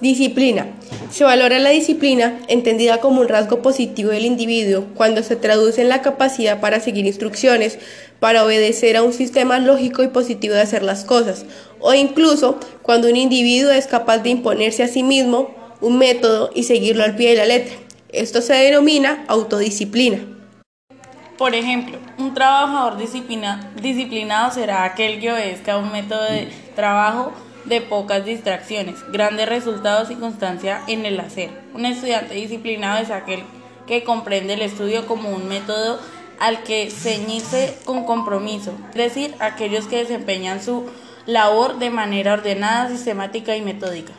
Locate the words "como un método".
35.06-35.98